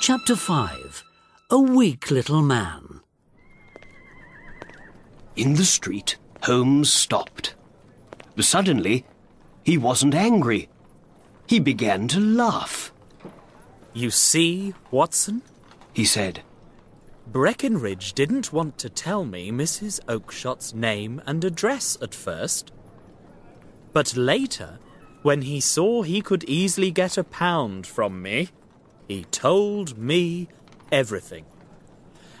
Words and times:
Chapter 0.00 0.34
5 0.34 1.04
A 1.50 1.58
Weak 1.60 2.10
Little 2.10 2.40
Man. 2.40 3.02
In 5.36 5.52
the 5.52 5.64
street, 5.66 6.16
Holmes 6.42 6.90
stopped. 6.90 7.54
Suddenly, 8.38 9.04
he 9.62 9.76
wasn't 9.76 10.14
angry. 10.14 10.70
He 11.46 11.60
began 11.60 12.08
to 12.08 12.18
laugh. 12.18 12.94
You 13.92 14.10
see, 14.10 14.72
Watson? 14.90 15.42
He 15.92 16.06
said, 16.06 16.40
Breckinridge 17.26 18.14
didn't 18.14 18.54
want 18.54 18.78
to 18.78 18.88
tell 18.88 19.26
me 19.26 19.52
Mrs. 19.52 20.00
Oakshott's 20.08 20.72
name 20.72 21.20
and 21.26 21.44
address 21.44 21.98
at 22.00 22.14
first. 22.14 22.72
But 23.92 24.16
later, 24.16 24.78
when 25.20 25.42
he 25.42 25.60
saw 25.60 26.00
he 26.00 26.22
could 26.22 26.44
easily 26.44 26.90
get 26.90 27.18
a 27.18 27.22
pound 27.22 27.86
from 27.86 28.22
me, 28.22 28.48
he 29.10 29.24
told 29.24 29.98
me 29.98 30.46
everything. 30.92 31.44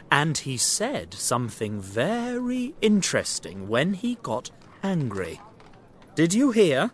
And 0.08 0.38
he 0.38 0.56
said 0.56 1.12
something 1.12 1.80
very 1.80 2.76
interesting 2.80 3.66
when 3.66 3.94
he 3.94 4.18
got 4.22 4.52
angry. 4.80 5.40
Did 6.14 6.32
you 6.32 6.52
hear? 6.52 6.92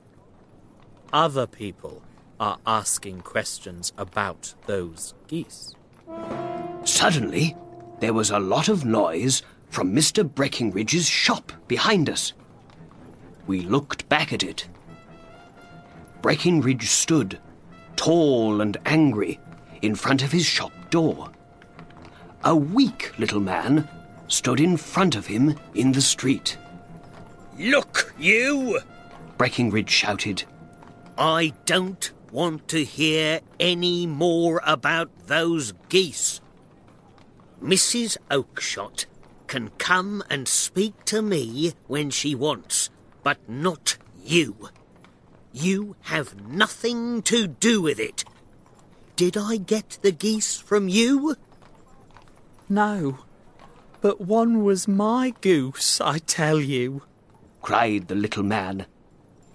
Other 1.13 1.47
people 1.47 2.03
are 2.41 2.59
asking 2.67 3.21
questions 3.21 3.93
about 3.99 4.55
those 4.65 5.13
geese. 5.27 5.75
Suddenly, 6.85 7.55
there 8.01 8.15
was 8.15 8.31
a 8.31 8.39
lot 8.39 8.71
of 8.71 8.87
noise 8.87 9.43
from 9.69 9.95
Mr. 9.95 10.27
Breckinridge's 10.27 11.07
shop 11.07 11.53
behind 11.69 12.09
us. 12.09 12.33
We 13.47 13.61
looked 13.61 14.09
back 14.09 14.33
at 14.33 14.43
it. 14.43 14.69
Breckinridge 16.23 16.89
stood, 16.89 17.39
tall 17.97 18.63
and 18.63 18.79
angry, 18.87 19.39
in 19.83 19.95
front 19.95 20.23
of 20.23 20.33
his 20.33 20.47
shop 20.47 20.73
door. 20.91 21.31
A 22.45 22.55
weak 22.55 23.13
little 23.19 23.41
man 23.41 23.89
stood 24.29 24.61
in 24.61 24.77
front 24.77 25.17
of 25.17 25.27
him 25.27 25.59
in 25.75 25.93
the 25.93 26.01
street. 26.01 26.59
Look, 27.59 28.15
you! 28.19 28.81
Breckinridge 29.39 29.91
shouted. 29.91 30.45
I 31.19 31.55
don't 31.65 32.13
want 32.31 32.69
to 32.69 32.85
hear 32.85 33.41
any 33.59 34.07
more 34.07 34.61
about 34.65 35.11
those 35.27 35.73
geese. 35.89 36.41
Mrs. 37.63 38.19
Oakshott 38.31 39.07
can 39.47 39.71
come 39.79 40.23
and 40.29 40.47
speak 40.47 41.05
to 41.07 41.23
me 41.23 41.73
when 41.87 42.11
she 42.11 42.35
wants, 42.35 42.91
but 43.23 43.39
not 43.49 43.97
you. 44.23 44.69
You 45.53 45.97
have 46.03 46.47
nothing 46.47 47.23
to 47.23 47.47
do 47.47 47.81
with 47.81 47.99
it. 47.99 48.25
Did 49.17 49.37
I 49.37 49.57
get 49.57 49.99
the 50.03 50.13
geese 50.13 50.59
from 50.59 50.89
you? 50.89 51.37
No, 52.69 53.19
but 54.03 54.21
one 54.21 54.63
was 54.63 54.87
my 54.87 55.33
goose, 55.41 56.01
I 56.01 56.19
tell 56.19 56.61
you. 56.61 57.03
cried 57.63 58.09
the 58.09 58.15
little 58.15 58.43
man. 58.43 58.87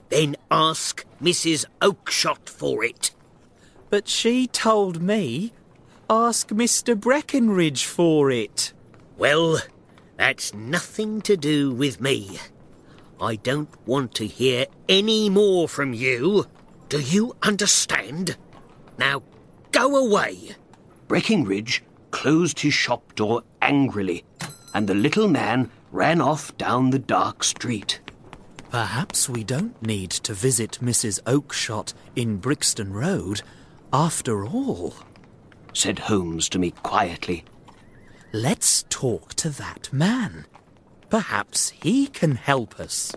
Then 0.09 0.35
ask 0.49 1.05
Mrs. 1.21 1.65
Oakshott 1.79 2.49
for 2.49 2.83
it. 2.83 3.11
But 3.89 4.07
she 4.07 4.47
told 4.47 5.01
me, 5.01 5.53
ask 6.09 6.49
Mr. 6.49 6.99
Breckinridge 6.99 7.85
for 7.85 8.31
it. 8.31 8.73
Well, 9.17 9.59
that's 10.17 10.53
nothing 10.53 11.21
to 11.21 11.37
do 11.37 11.71
with 11.71 12.01
me. 12.01 12.39
I 13.21 13.35
don't 13.35 13.69
want 13.85 14.15
to 14.15 14.25
hear 14.25 14.65
any 14.89 15.29
more 15.29 15.69
from 15.69 15.93
you. 15.93 16.47
Do 16.89 16.99
you 16.99 17.35
understand? 17.43 18.35
Now, 18.97 19.21
go 19.71 19.95
away. 19.95 20.55
Breckinridge 21.07 21.83
closed 22.11 22.59
his 22.59 22.73
shop 22.73 23.15
door 23.15 23.43
angrily, 23.61 24.23
and 24.73 24.87
the 24.87 24.93
little 24.93 25.27
man 25.27 25.69
ran 25.91 26.21
off 26.21 26.55
down 26.57 26.89
the 26.89 26.99
dark 26.99 27.43
street. 27.43 27.99
Perhaps 28.69 29.27
we 29.27 29.43
don't 29.43 29.81
need 29.81 30.11
to 30.11 30.33
visit 30.33 30.79
Mrs. 30.81 31.21
Oakshott 31.23 31.93
in 32.15 32.37
Brixton 32.37 32.93
Road 32.93 33.41
after 33.91 34.45
all. 34.45 34.93
said 35.73 35.99
Holmes 35.99 36.47
to 36.49 36.59
me 36.59 36.71
quietly. 36.71 37.43
Let's 38.33 38.85
talk 38.89 39.33
to 39.35 39.49
that 39.49 39.91
man. 39.91 40.45
Perhaps 41.09 41.71
he 41.71 42.07
can 42.07 42.35
help 42.35 42.79
us. 42.79 43.11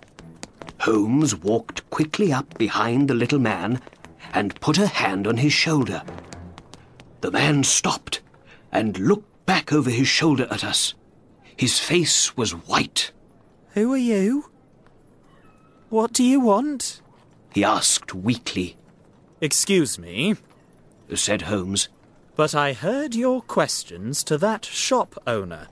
Holmes 0.80 1.36
walked 1.36 1.88
quickly 1.90 2.32
up 2.32 2.58
behind 2.58 3.08
the 3.08 3.14
little 3.14 3.38
man 3.38 3.80
and 4.32 4.60
put 4.60 4.78
a 4.78 4.88
hand 4.88 5.28
on 5.28 5.36
his 5.36 5.52
shoulder. 5.52 6.02
The 7.24 7.30
man 7.30 7.64
stopped 7.64 8.20
and 8.70 8.98
looked 8.98 9.46
back 9.46 9.72
over 9.72 9.88
his 9.88 10.08
shoulder 10.08 10.46
at 10.50 10.62
us. 10.62 10.92
His 11.56 11.78
face 11.78 12.36
was 12.36 12.50
white. 12.50 13.12
Who 13.70 13.94
are 13.94 13.96
you? 14.12 14.50
What 15.88 16.12
do 16.12 16.22
you 16.22 16.38
want? 16.38 17.00
He 17.54 17.64
asked 17.64 18.14
weakly, 18.14 18.76
Excuse 19.40 19.98
me, 19.98 20.36
said 21.14 21.40
Holmes. 21.48 21.88
but 22.36 22.54
I 22.54 22.74
heard 22.74 23.14
your 23.14 23.40
questions 23.40 24.22
to 24.24 24.36
that 24.36 24.66
shop 24.66 25.14
owner. 25.26 25.68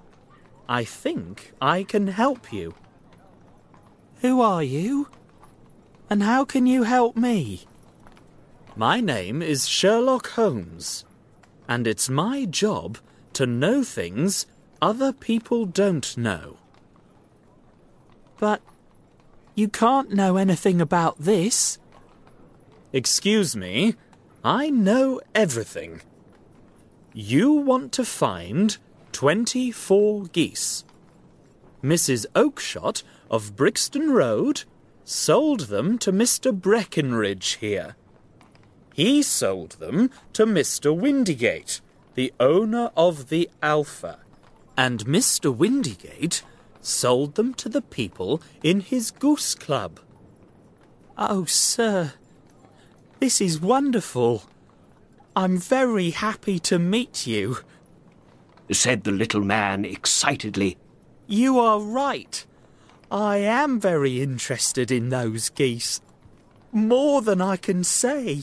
I 0.70 0.84
think 0.84 1.52
I 1.60 1.82
can 1.82 2.06
help 2.06 2.50
you. 2.50 2.74
Who 4.22 4.40
are 4.40 4.62
you? 4.62 5.08
And 6.08 6.22
how 6.22 6.46
can 6.46 6.66
you 6.66 6.84
help 6.84 7.14
me? 7.14 7.66
My 8.74 9.00
name 9.00 9.42
is 9.42 9.68
Sherlock 9.68 10.28
Holmes, 10.28 11.04
and 11.72 11.86
it's 11.86 12.10
my 12.10 12.44
job 12.44 12.98
to 13.32 13.46
know 13.46 13.82
things 13.82 14.44
other 14.82 15.10
people 15.10 15.64
don't 15.64 16.18
know. 16.18 16.58
But 18.38 18.60
you 19.54 19.68
can't 19.68 20.12
know 20.12 20.36
anything 20.36 20.82
about 20.82 21.18
this. 21.18 21.78
Excuse 22.92 23.56
me, 23.56 23.94
I 24.44 24.68
know 24.68 25.22
everything. 25.34 26.02
You 27.14 27.52
want 27.52 27.90
to 27.92 28.04
find 28.04 28.76
24 29.12 30.26
geese. 30.26 30.84
Mrs. 31.82 32.26
Oakshott 32.34 33.02
of 33.30 33.56
Brixton 33.56 34.10
Road 34.10 34.64
sold 35.04 35.60
them 35.60 35.96
to 36.00 36.12
Mr. 36.12 36.52
Breckinridge 36.52 37.56
here. 37.62 37.96
He 38.94 39.22
sold 39.22 39.72
them 39.72 40.10
to 40.34 40.44
Mr. 40.44 40.96
Windigate, 40.96 41.80
the 42.14 42.32
owner 42.38 42.90
of 42.96 43.28
the 43.28 43.48
Alpha. 43.62 44.18
And 44.76 45.04
Mr. 45.04 45.54
Windigate 45.54 46.42
sold 46.80 47.36
them 47.36 47.54
to 47.54 47.68
the 47.68 47.82
people 47.82 48.42
in 48.62 48.80
his 48.80 49.10
goose 49.10 49.54
club. 49.54 50.00
Oh, 51.16 51.44
sir, 51.44 52.14
this 53.20 53.40
is 53.40 53.60
wonderful. 53.60 54.42
I'm 55.36 55.56
very 55.56 56.10
happy 56.10 56.58
to 56.60 56.78
meet 56.78 57.26
you. 57.26 57.58
said 58.70 59.04
the 59.04 59.12
little 59.12 59.42
man 59.42 59.84
excitedly. 59.84 60.76
You 61.26 61.58
are 61.58 61.80
right. 61.80 62.44
I 63.10 63.36
am 63.36 63.78
very 63.78 64.20
interested 64.20 64.90
in 64.90 65.10
those 65.10 65.50
geese. 65.50 66.00
More 66.72 67.22
than 67.22 67.40
I 67.40 67.56
can 67.56 67.84
say. 67.84 68.42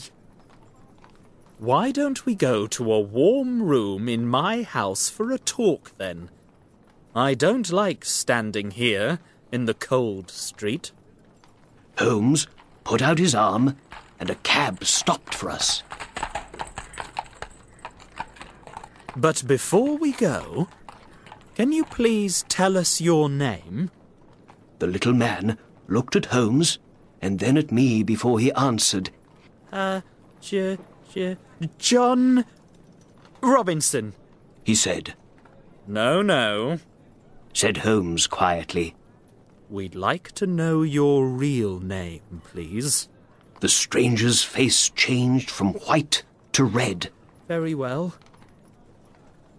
Why 1.60 1.90
don't 1.90 2.24
we 2.24 2.34
go 2.34 2.66
to 2.68 2.90
a 2.90 3.00
warm 3.00 3.62
room 3.62 4.08
in 4.08 4.26
my 4.26 4.62
house 4.62 5.10
for 5.10 5.30
a 5.30 5.38
talk 5.38 5.92
then? 5.98 6.30
I 7.14 7.34
don't 7.34 7.70
like 7.70 8.02
standing 8.02 8.70
here 8.70 9.18
in 9.52 9.66
the 9.66 9.74
cold 9.74 10.30
street. 10.30 10.90
Holmes 11.98 12.46
put 12.82 13.02
out 13.02 13.18
his 13.18 13.34
arm, 13.34 13.76
and 14.18 14.30
a 14.30 14.36
cab 14.36 14.82
stopped 14.84 15.34
for 15.34 15.50
us. 15.50 15.82
But 19.14 19.46
before 19.46 19.98
we 19.98 20.12
go, 20.12 20.66
can 21.56 21.72
you 21.72 21.84
please 21.84 22.42
tell 22.48 22.78
us 22.78 23.02
your 23.02 23.28
name? 23.28 23.90
The 24.78 24.86
little 24.86 25.12
man 25.12 25.58
looked 25.88 26.16
at 26.16 26.32
Holmes 26.32 26.78
and 27.20 27.38
then 27.38 27.58
at 27.58 27.70
me 27.70 28.02
before 28.02 28.40
he 28.40 28.50
answered. 28.52 29.10
Uh, 29.70 30.00
J- 30.40 30.78
John 31.78 32.44
Robinson. 33.42 34.14
He 34.64 34.74
said, 34.74 35.14
No, 35.86 36.22
no. 36.22 36.78
said 37.52 37.78
Holmes 37.78 38.26
quietly. 38.26 38.94
We'd 39.68 39.94
like 39.94 40.32
to 40.32 40.46
know 40.46 40.82
your 40.82 41.26
real 41.26 41.78
name, 41.80 42.42
please. 42.44 43.08
The 43.60 43.68
stranger's 43.68 44.42
face 44.42 44.88
changed 44.90 45.50
from 45.50 45.74
white 45.74 46.22
to 46.52 46.64
red. 46.64 47.10
Very 47.46 47.74
well. 47.74 48.14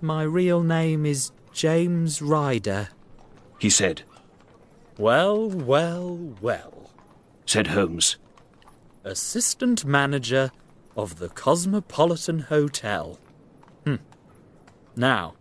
My 0.01 0.23
real 0.23 0.63
name 0.63 1.05
is 1.05 1.31
James 1.53 2.21
Ryder. 2.21 2.89
He 3.59 3.69
said, 3.69 4.01
Well, 4.97 5.49
well, 5.49 6.15
well. 6.41 6.89
said 7.45 7.67
Holmes. 7.67 8.17
Assistant 9.03 9.85
manager 9.85 10.51
of 10.95 11.19
the 11.19 11.29
Cosmopolitan 11.29 12.39
Hotel. 12.39 13.19
Hm. 13.85 13.99
Now, 14.95 15.35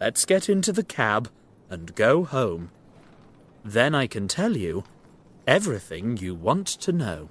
let's 0.00 0.24
get 0.24 0.48
into 0.48 0.72
the 0.72 0.84
cab 0.84 1.30
and 1.70 1.94
go 1.94 2.24
home. 2.24 2.70
Then 3.64 3.94
I 3.94 4.06
can 4.06 4.28
tell 4.28 4.56
you 4.56 4.84
everything 5.46 6.16
you 6.16 6.34
want 6.34 6.66
to 6.66 6.92
know. 6.92 7.30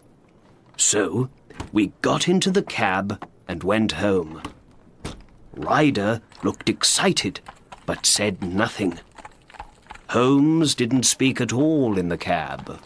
So 0.76 1.30
we 1.72 1.94
got 2.02 2.28
into 2.28 2.52
the 2.52 2.64
cab 2.64 3.24
and 3.48 3.64
went 3.64 3.94
home. 3.94 4.42
Ryder 5.56 6.22
looked 6.44 6.70
excited, 6.70 7.40
but 7.86 8.06
said 8.06 8.44
nothing. 8.44 9.00
Holmes 10.10 10.76
didn't 10.76 11.04
speak 11.04 11.42
at 11.42 11.52
all 11.52 11.98
in 11.98 12.10
the 12.10 12.18
cab. 12.18 12.80